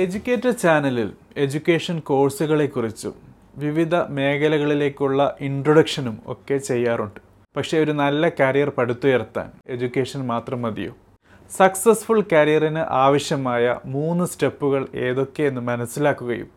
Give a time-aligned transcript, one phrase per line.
[0.00, 3.14] Educated ചാനലിൽ education കോഴ്സുകളെക്കുറിച്ചും
[3.56, 7.20] വിവിധ മേഖലകളിലേക്കുള്ള ഇൻട്രൊഡക്ഷനും ഒക്കെ ചെയ്യാറുണ്ട്.
[7.56, 10.92] പക്ഷേ ഒരു നല്ല കരിയർ പടുത്തുയർത്താൻ എഡ്യൂക്കേഷൻ മാത്രം മതിയോ?
[11.50, 16.48] സക്സസ്ഫുൾ കരിയറിന് ആവശ്യമായ മൂന്ന് സ്റ്റെപ്പുകൾ ഏതൊക്കെയെന്ന് മനസ്സിലാക്കുകയും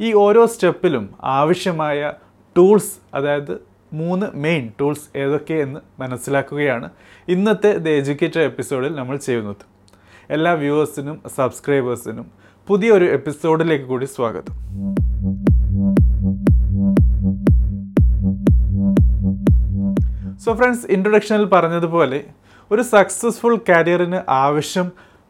[0.00, 2.12] ഈ ഓരോ സ്റ്റെപ്പിലും ആവശ്യമായ
[2.56, 3.54] ടൂൾസ് അതായത്
[3.92, 6.90] മൂന്ന് മെയിൻ ടൂൾസ് ഏതൊക്കെയെന്ന് മനസ്സിലാക്കുകയാണ്
[7.28, 9.64] ഇന്നത്തെ ദ എഡ്യൂക്കേറ്റർ എപ്പിസോഡിൽ നമ്മൾ ചെയ്യുന്നത്.
[10.30, 12.38] എല്ലാ വ്യൂവേഴ്സിനും സബ്സ്ക്രൈബേഴ്സിനും
[12.68, 14.54] പുതിയൊരു എപ്പിസോഡിലേക്ക് കൂടി സ്വാഗതം.
[20.42, 22.18] സോ ഫ്രണ്ട്സ് ഇൻട്രൊഡക്ഷനിൽ പറഞ്ഞതുപോലെ
[22.70, 24.88] ഒരു സക്സസ്ഫുൾ കരിയറിന് ആവശ്യം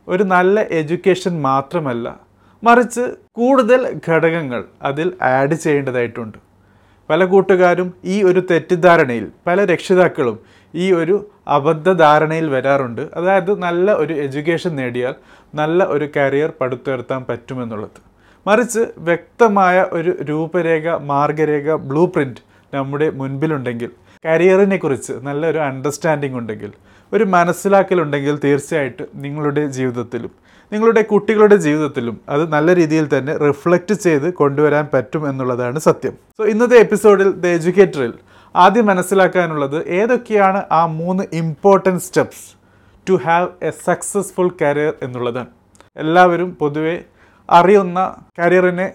[0.08, 2.16] ഒരു നല്ല എഡ്യൂക്കേഷൻ മാത്രമല്ല
[2.62, 3.04] മറിച്ച്
[3.40, 6.38] കൂടുതൽ ഘടകങ്ങൾ അതിൽ ആഡ് ചെയ്യേണ്ടതായിട്ടുണ്ട്.
[7.10, 10.38] പല കൂട്ടുകാരും ഈ ഒരു തെറ്റിദ്ധാരണയിൽ പല രക്ഷിതാക്കളും
[10.74, 13.08] ഈ ഒരു അബദ്ധധാരണയിൽ വരാറുണ്ട്.
[13.14, 15.14] അതായത് നല്ല ഒരു എഡ്യൂക്കേഷൻ നേടിയാൽ
[15.54, 18.00] നല്ല ഒരു കരിയർ പടുത്തുയർത്താൻ പറ്റുമെന്നുള്ളത്.
[18.46, 22.40] മറിച്ച് വ്യക്തമായ ഒരു രൂപരേഖ മാർഗരേഖ ബ്ലൂ പ്രിന്റ്
[22.74, 23.90] നമ്മുടെ മുൻപിലുണ്ടെങ്കിൽ
[24.26, 26.72] കരിയറിനെ കുറിച്ച് നല്ലൊരു അണ്ടർസ്റ്റാൻഡിംഗ് ഉണ്ടെങ്കിൽ
[27.12, 30.30] ഒരു മനസ്സിലാക്കലുണ്ടെങ്കിൽ തീർച്ചയായിട്ടും നിങ്ങളുടെ ജീവിതത്തിലും
[30.72, 36.12] നിങ്ങളുടെ കുട്ടികളുടെ ജീവിതത്തിലും അത് നല്ല രീതിയിൽ തന്നെ റിഫ്ലക്റ്റ് ചെയ്ത് കൊണ്ടുവരാൻ പറ്റും എന്നുള്ളതാണ് സത്യം.
[36.38, 38.12] സോ ഇന്നത്തെ എപ്പിസോഡിൽ ദ എഡ്യൂക്കേറ്ററിൽ
[38.64, 42.46] ആദ്യം മനസ്സിലാക്കാനുള്ളത് ഏതൊക്കെയാണ് ആ മൂന്ന് important steps
[43.06, 45.42] to have a successful career എന്നുള്ളത്.
[45.96, 46.96] എല്ലാവരും പൊതുവെ
[47.48, 48.00] അറിയുന്ന
[48.40, 48.88] കരിയറിനെ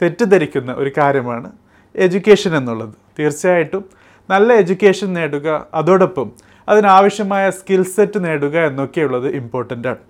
[0.00, 1.48] തെറ്റിദ്ധരിക്കുന്ന ഒരു കാര്യമാണ്
[1.94, 2.94] എഡ്യൂക്കേഷൻ എന്നുള്ളത്.
[3.18, 3.82] തീർച്ചയായിട്ടും
[4.28, 5.48] നല്ല എഡ്യൂക്കേഷൻ നേടുക
[5.80, 6.28] അതോടൊപ്പം
[6.68, 10.00] അതിനാവശ്യമായ സ്കിൽ സെറ്റ് നേടുക എന്നൊക്കെയുള്ളത് ഇമ്പോർട്ടന്റ് ആണ്.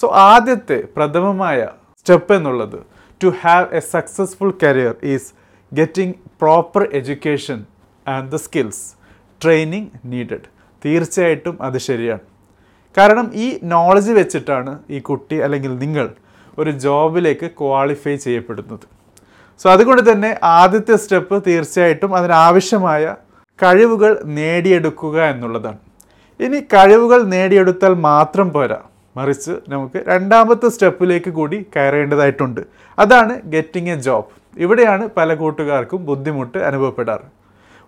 [0.00, 1.58] സോ ആദ്യത്തെ പ്രഥമമായ
[2.00, 2.78] സ്റ്റെപ്പ് എന്നുള്ളത്
[3.20, 5.30] to have a successful career is
[5.72, 7.58] getting proper education
[8.14, 8.84] and the skills
[9.42, 10.48] training needed
[10.84, 12.24] തീർച്ചയായിട്ടും അത് ശരിയാണ്.
[12.98, 16.06] കാരണം ഈ നോളജ് വെച്ചിട്ടാണ് ഈ കുട്ടി അല്ലെങ്കിൽ നിങ്ങൾ
[16.60, 18.86] ഒരു ജോബിലേക്ക് ക്വാളിഫൈ ചെയ്യപ്പെടുന്നത്.
[19.60, 23.14] സോ അതുകൊണ്ട് തന്നെ ആദ്യത്തെ സ്റ്റെപ്പ് തീർച്ചയായിട്ടും അതിനാവശ്യമായ
[23.62, 25.80] കഴിവുകൾ നേടിയെടുക്കുക എന്നുള്ളതാണ്.
[26.44, 28.80] ഇനി കഴിവുകൾ നേടിയെടുത്താൽ മാത്രം പോരാ.
[29.18, 32.60] മറിച്ച് നമുക്ക് രണ്ടാമത്തെ സ്റ്റെപ്പിലേക്ക് കൂടി കയറേണ്ടതായിട്ടുണ്ട്.
[33.02, 34.32] അതാണ് ഗെറ്റിംഗ് എ ജോബ്
[34.64, 37.26] ഇവിടെയാണ് പല കൂട്ടുകാർക്കും ബുദ്ധിമുട്ട് അനുഭവപ്പെടാറ്.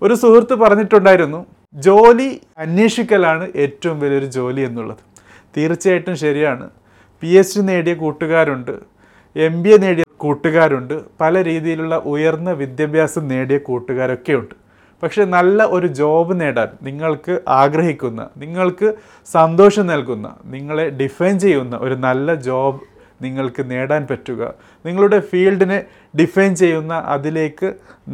[0.02, 5.02] ഒരു സുഹൃത്ത് പറഞ്ഞിട്ടുണ്ടായിരുന്നു ജോലി അന്വേഷിക്കലാണ് ഏറ്റവും വലിയൊരു ജോലി എന്നുള്ളത്.
[5.56, 6.66] തീർച്ചയായിട്ടും ശരിയാണ്.
[7.22, 8.72] പി എച്ച് ഡി നേടിയ കൂട്ടുകാരുണ്ട്
[9.36, 14.54] എം ബി എ നേടിയ കൂട്ടുകാരുണ്ട് പല രീതിയിലുള്ള ഉയർന്ന വിദ്യാഭ്യാസം നേടിയ കൂട്ടുകാരൊക്കെയുണ്ട്.
[15.02, 18.94] പക്ഷെ നല്ല ഒരു ജോബ് നേടാൻ നിങ്ങൾക്ക് ആഗ്രഹിക്കുന്ന നിങ്ങൾക്ക്
[19.26, 22.80] സന്തോഷം നൽകുന്ന നിങ്ങളെ ഡിഫൈൻ ചെയ്യുന്ന ഒരു നല്ല ജോബ്
[23.22, 24.54] നിങ്ങൾക്ക് നേടാൻ പറ്റുക.
[24.86, 25.78] നിങ്ങളുടെ ഫീൽഡിനെ
[26.20, 27.68] ഡിഫൈൻ ചെയ്യുന്ന അതിലേക്ക്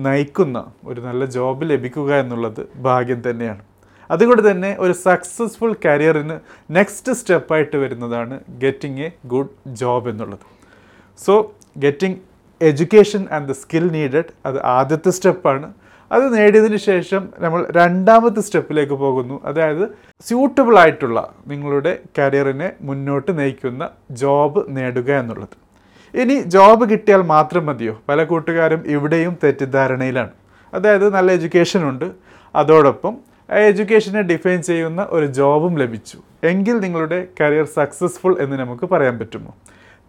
[0.07, 3.63] നയിക്കുന്ന ഒരു നല്ല ജോബ് ലഭിക്കുക എന്നുള്ളത് ഭാഗ്യം തന്നെയാണ്.
[4.11, 6.37] അതുകൊണ്ട് തന്നെ ഒരു സക്സസ്ഫുൾ കരിയറിന്
[6.71, 10.45] നെക്സ്റ്റ് സ്റ്റെപ്പായിട്ട് വരുന്നതാണ് ഗെറ്റിംഗ് എ ഗുഡ് ജോബ് എന്നുള്ളത്.
[11.19, 11.35] So
[11.79, 12.19] getting
[12.61, 15.69] education and the skill needed അത് ആദ്യത്തെ സ്റ്റെപ്പാണ്
[16.13, 19.41] അത് നേടിയതിന് ശേഷം നമ്മൾ രണ്ടാമത്തെ സ്റ്റെപ്പിലേക്ക് പോകുന്നു.
[19.45, 19.89] അതായത്
[20.21, 25.65] സ്യൂട്ടബിൾ ആയിട്ടുള്ള നിങ്ങളുടെ കരിയറിനെ മുന്നോട്ട് നയിക്കുന്ന ജോബ് നേടുക എന്നുള്ളത്.
[26.17, 28.03] ഇനി ജോബ് കിട്ടിയാൽ മാത്രം മതിയോ?
[28.09, 30.31] പല കൂട്ടുകാരും ഇവിടെയും തെറ്റിദ്ധാരണയിലാണ്.
[30.75, 32.13] അതായത് നല്ല എഡ്യൂക്കേഷൻ ഉണ്ട്.
[32.55, 33.17] അതോടൊപ്പം
[33.51, 36.19] ആ എഡ്യൂക്കേഷനെ ഡിഫൈൻ ചെയ്യുന്ന ഒരു ജോബും ലഭിച്ചു.
[36.45, 39.55] എങ്കിൽ നിങ്ങളുടെ കരിയർ സക്സസ്ഫുൾ എന്ന് നമുക്ക് പറയാൻ പറ്റുമോ?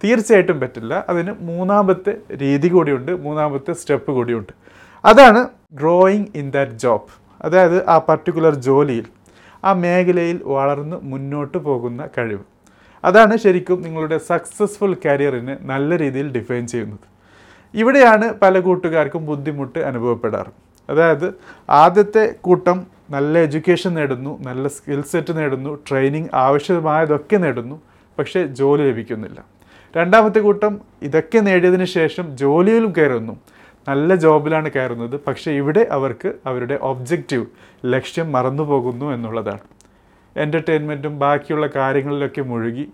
[0.04, 1.06] തീർച്ചയായിട്ടും പറ്റില്ല.
[1.10, 3.12] അതിന് മൂന്നാമത്തെ രീതി കൂടിയുണ്ട്.
[3.12, 4.54] മൂന്നാമത്തെ സ്റ്റെപ്പ് കൂടിയുണ്ട്.
[5.06, 5.42] അതാണ്
[5.74, 7.12] ഗ്രോയിങ് ഇൻ ദാറ്റ് ജോബ്
[7.42, 9.06] അതായത് ആ പർട്ടിക്കുലർ ജോലിയിൽ
[9.64, 12.44] ആ മേഖലയിൽ വളർന്ന് മുന്നോട്ട് പോകുന്ന കഴിവ്.
[13.04, 17.06] അതാണ് ശരിക്കും നിങ്ങളുടെ സക്സസ്ഫുൾ കരിയറിനെ നല്ല രീതിയിൽ ഡിഫൈൻ ചെയ്യുന്നത്.
[17.74, 20.52] ഇവിടെയാണ് പല കൂട്ടുകാർക്കും ബുദ്ധിമുട്ട് അനുഭവപ്പെടാറ്.
[20.90, 21.34] അതായത്
[21.70, 27.82] ആദ്യത്തെ കൂട്ടം നല്ല എഡ്യൂക്കേഷൻ നേടുന്നു നല്ല സ്കിൽ സെറ്റ് നേടുന്നു ട്രെയിനിങ് ആവശ്യമായതൊക്കെ നേടുന്നു
[28.18, 29.40] പക്ഷേ ജോലി ലഭിക്കുന്നില്ല.
[29.96, 33.36] രണ്ടാമത്തെ കൂട്ടം ഇതൊക്കെ നേടിയതിന് ശേഷം ജോലിയിലും കയറുന്നു.
[33.88, 35.20] നല്ല ജോബിലാണ് കയറുന്നത്.
[35.28, 37.46] പക്ഷേ ഇവിടെ അവർക്ക് അവരുടെ ഒബ്ജക്റ്റീവ്
[37.86, 39.60] ലക്ഷ്യം മറന്നുപോകുന്നു എന്നുള്ളതാണ്.
[40.38, 42.88] എന്റർടൈൻമെന്റും ബാക്കിയുള്ള കാര്യങ്ങളിലൊക്കെ മുഴുകി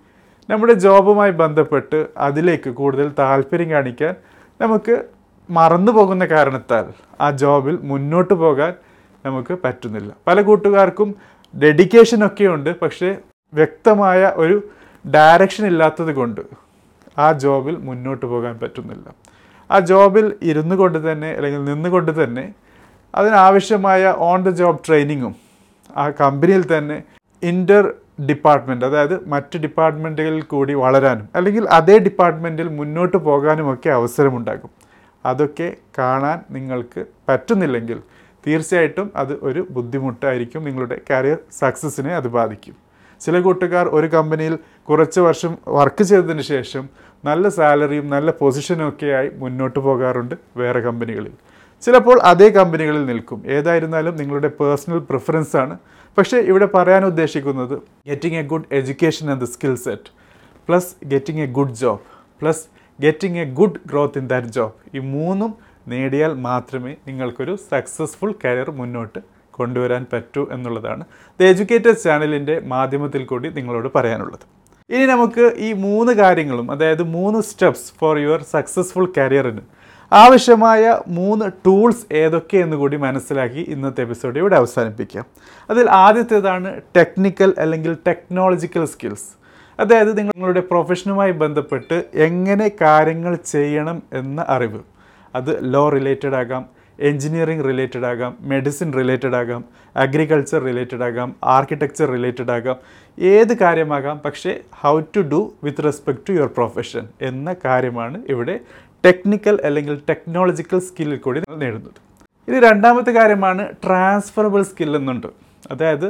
[0.49, 4.15] നമ്മുടെ ജോബുമായി ബന്ധപ്പെട്ട് അതിലേക്ക് കൂടുതൽ താല്പര്യം കാണിക്കാൻ
[4.61, 5.03] നമുക്ക്
[5.49, 6.85] മറന്നു പോകുന്ന കാരണത്താൽ
[7.21, 8.73] ആ ജോബിൽ മുന്നോട്ട് പോകാൻ
[9.25, 10.13] നമുക്ക് പറ്റുന്നില്ല.
[10.27, 11.15] പല കൂട്ടുകാർക്കും
[11.53, 12.79] ഡെഡിക്കേഷനൊക്കെ ഉണ്ട്.
[12.79, 13.17] പക്ഷേ
[13.53, 14.57] വ്യക്തമായ ഒരു
[15.05, 16.41] ഡയറക്ഷൻ ഇല്ലാത്തത് കൊണ്ട്
[17.17, 19.31] ആ ജോബിൽ മുന്നോട്ട് പോകാൻ പറ്റുന്നില്ല.
[19.73, 22.45] ആ ജോബിൽ ഇരുന്നു കൊണ്ട് തന്നെ അല്ലെങ്കിൽ നിന്നുകൊണ്ട് തന്നെ
[23.13, 25.33] അതിനാവശ്യമായ ഓൺ ദ ജോബ് ട്രെയിനിങ്ങും
[25.95, 26.97] ആ കമ്പനിയിൽ തന്നെ
[27.44, 27.85] ഇന്റർ
[28.29, 34.71] ഡിപ്പാർട്ട്മെന്റ് അതായത് മറ്റ് ഡിപ്പാർട്ട്മെന്റുകളിൽ കൂടി വളരാനും അല്ലെങ്കിൽ അതേ ഡിപ്പാർട്ട്മെന്റിൽ മുന്നോട്ട് പോകാനുമൊക്കെ അവസരമുണ്ടാകും.
[35.25, 37.97] അതൊക്കെ കാണാൻ നിങ്ങൾക്ക് പറ്റുന്നില്ലെങ്കിൽ
[38.44, 40.62] തീർച്ചയായിട്ടും അത് ഒരു ബുദ്ധിമുട്ടായിരിക്കും.
[40.68, 42.75] നിങ്ങളുടെ കരിയർ സക്സസ്സിനെ അത് ബാധിക്കും.
[43.21, 44.53] ചില കൂട്ടുകാർ ഒരു കമ്പനിയിൽ
[44.89, 46.83] കുറച്ച് വർഷം വർക്ക് ചെയ്തതിന് ശേഷം
[47.23, 51.33] നല്ല സാലറിയും നല്ല പൊസിഷനും ഒക്കെയായി മുന്നോട്ട് പോകാറുണ്ട് വേറെ കമ്പനികളിൽ.
[51.83, 53.39] ചിലപ്പോൾ അതേ കമ്പനികളിൽ നിൽക്കും.
[53.56, 55.75] ഏതായിരുന്നാലും നിങ്ങളുടെ പേഴ്സണൽ പ്രിഫറൻസ് ആണ്.
[56.18, 57.75] പക്ഷേ ഇവിടെ പറയാൻ ഉദ്ദേശിക്കുന്നത്
[58.09, 60.09] getting a good education and skill set
[60.69, 62.03] plus getting a good job
[62.41, 62.63] plus
[63.00, 65.51] getting a good growth in that job ഈ മൂന്നും
[65.88, 69.19] നേടിയാൽ മാത്രമേ നിങ്ങൾക്കൊരു സക്സസ്ഫുൾ കരിയർ മുന്നോട്ട്
[69.61, 71.03] കൊണ്ടുവരാൻ പറ്റൂ എന്നുള്ളതാണ്
[71.39, 74.45] ദ എഡ്യൂക്കേറ്റഡ് ചാനലിന്റെ മാധ്യമത്തിൽ കൂടി നിങ്ങളോട് പറയാനുള്ളത്.
[74.89, 79.63] ഇനി നമുക്ക് ഈ മൂന്ന് കാര്യങ്ങളും അതായത് മൂന്ന് സ്റ്റെപ്സ് ഫോർ യുവർ സക്സസ്ഫുൾ കരിയറിന്
[80.11, 80.83] ആവശ്യമായ
[81.17, 85.25] മൂന്ന് ടൂൾസ് ഏതൊക്കെയെന്ന് കൂടി മനസ്സിലാക്കി ഇന്നത്തെ എപ്പിസോഡ് ഇവിടെ അവസാനിപ്പിക്കാം.
[85.69, 89.29] അതിൽ ആദ്യത്തേതാണ് ടെക്നിക്കൽ അല്ലെങ്കിൽ ടെക്നോളജിക്കൽ സ്കിൽസ്.
[89.79, 91.97] അതായത് നിങ്ങളുടെ പ്രൊഫഷനുമായി ബന്ധപ്പെട്ട്
[92.27, 94.81] എങ്ങനെ കാര്യങ്ങൾ ചെയ്യണം എന്ന അറിവ്.
[95.35, 96.65] അത് ലോ റിലേറ്റഡ് ആകാം
[97.01, 99.63] എൻജിനീയറിംഗ് റിലേറ്റഡ് ആകാം മെഡിസിൻ റിലേറ്റഡ് ആകാം
[99.95, 102.77] അഗ്രികൾച്ചർ റിലേറ്റഡ് ആകാം ആർക്കിടെക്ചർ റിലേറ്റഡ് ആകാം
[103.19, 108.59] ഏത് കാര്യമാകാം പക്ഷേ how to do with respect to your profession എന്ന കാര്യമാണ് ഇവിടെ
[109.06, 112.00] ടെക്നിക്കൽ അല്ലെങ്കിൽ ടെക്നോളജിക്കൽ സ്കില്ലിൽ കൂടി നേടുന്നത്.
[112.48, 115.27] ഇത് രണ്ടാമത്തെ കാര്യമാണ് ട്രാൻസ്ഫറബിൾ സ്കിൽ എന്നുണ്ട്.
[115.71, 116.07] അതായത്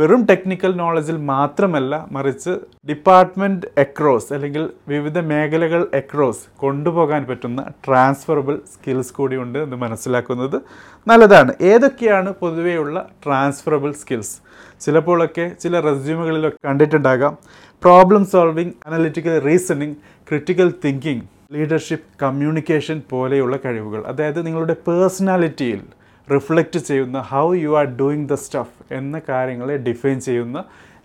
[0.00, 2.50] വെറും ടെക്നിക്കൽ നോളജിൽ മാത്രമല്ല മറിച്ച്
[2.88, 10.60] ഡിപ്പാർട്ട്മെന്റ് എക്രോസ് അല്ലെങ്കിൽ വിവിധ മേഖലകൾ എക്രോസ് കൊണ്ടുപോകാൻ പറ്റുന്ന ട്രാൻസ്ഫറബിൾ സ്കിൽസ് കൂടിയുണ്ട് എന്ന് മനസ്സിലാക്കുന്നത്
[11.06, 11.54] നല്ലതാണ്.
[11.60, 14.36] ഏതൊക്കെയാണ് പൊതുവെയുള്ള ട്രാൻസ്ഫറബിൾ സ്കിൽസ്
[14.80, 17.38] ചിലപ്പോഴൊക്കെ ചില റെസ്യൂമുകളിലൊക്കെ കണ്ടിട്ടുണ്ടാകാം.
[17.82, 19.94] Problem solving analytical reasoning
[20.28, 24.06] critical thinking leadership communication പോലെയുള്ള കഴിവുകൾ.
[24.06, 25.80] അതായത് നിങ്ങളുടെ പേഴ്സണാലിറ്റിയിൽ
[26.34, 30.58] റിഫ്ലക്റ്റ് ചെയ്യുന്ന how you are doing the stuff എന്ന കാര്യങ്ങളെ ഡിഫൈൻ ചെയ്യുന്ന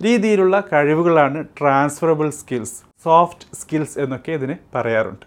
[0.06, 5.26] രീതിയിലുള്ള കഴിവുകളാണ് ട്രാൻസ്ഫറബിൾ സ്കിൽസ് സോഫ്റ്റ് സ്കിൽസ് എന്നൊക്കെ ഇതിന് പറയാറുണ്ട്.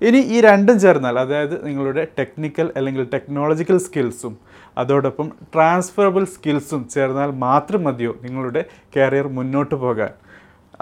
[0.00, 4.34] ഇനി ഈ രണ്ടും ചേർന്നാൽ അതായത് നിങ്ങളുടെ ടെക്നിക്കൽ അല്ലെങ്കിൽ ടെക്നോളജിക്കൽ സ്കിൽസും
[4.82, 8.62] അതോടൊപ്പം ട്രാൻസ്ഫറബിൾ സ്കിൽസും ചേർന്നാൽ മാത്രം മതിയോ നിങ്ങളുടെ
[8.96, 10.12] കരിയർ മുന്നോട്ട് പോകാൻ?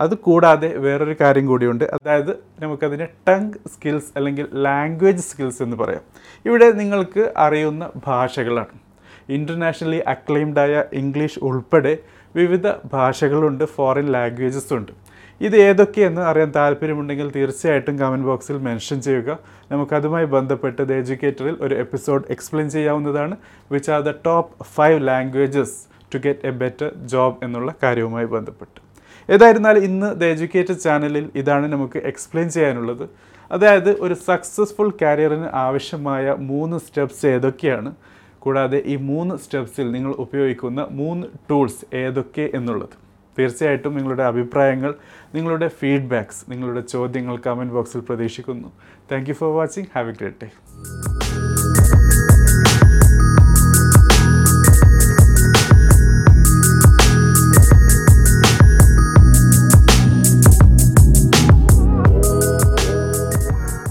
[0.00, 1.84] അത് കൂടാതെ വേറൊരു കാര്യം കൂടിയുണ്ട്.
[1.84, 2.30] അതായത്
[2.60, 6.00] നമുക്കതിനെ ടങ് സ്കിൽസ് അല്ലെങ്കിൽ ലാംഗ്വേജ് സ്കിൽസ് എന്ന് പറയാം.
[6.46, 8.78] ഇവിടെ നിങ്ങൾക്ക് അറിയുന്ന ഭാഷകളാണ്.
[9.28, 11.98] ഇന്റർനാഷണലി അക്ലെയിംഡായ ഇംഗ്ലീഷ് ഉൾപ്പെടെ
[12.36, 14.92] വിവിധ ഭാഷകളുണ്ട് ഫോറിൻ ലാംഗ്വേജസ് ഉണ്ട്.
[15.40, 19.38] ഇത് ഏതൊക്കെയെന്ന് അറിയാൻ താല്പര്യമുണ്ടെങ്കിൽ തീർച്ചയായിട്ടും കമന്റ് ബോക്സിൽ മെൻഷൻ ചെയ്യുക.
[19.70, 23.36] നമുക്കതുമായി ബന്ധപ്പെട്ട് ദ എഡ്യൂക്കേറ്ററിൽ ഒരു എപ്പിസോഡ് എക്സ്പ്ലെയിൻ ചെയ്യാവുന്നതാണ്
[23.72, 28.89] which are the top five languages to get a better job എന്നുള്ള കാര്യവുമായി ബന്ധപ്പെട്ട്.
[29.34, 33.04] ഏതായിരുന്നാലും ഇന്ന് ദ എഡ്യൂക്കേറ്റഡ് ചാനലിൽ ഇതാണ് നമുക്ക് എക്സ്പ്ലെയിൻ ചെയ്യാനുള്ളത്.
[33.52, 37.92] അതായത് ഒരു സക്സസ്ഫുൾ കരിയറിന് ആവശ്യമായ മൂന്ന് സ്റ്റെപ്സ് ഏതൊക്കെയാണ്?
[38.38, 42.96] കൂടാതെ ഈ മൂന്ന് സ്റ്റെപ്സിൽ നിങ്ങൾ ഉപയോഗിക്കുന്ന മൂന്ന് ടൂൾസ് ഏതൊക്കെ എന്നുള്ളത്.
[43.38, 44.94] തീർച്ചയായിട്ടും നിങ്ങളുടെ അഭിപ്രായങ്ങൾ
[45.34, 48.68] നിങ്ങളുടെ ഫീഡ്ബാക്ക്സ് നിങ്ങളുടെ ചോദ്യങ്ങൾ കമന്റ് ബോക്സിൽ പ്രതീക്ഷിക്കുന്നു.
[49.12, 50.50] Thank for watching have a great day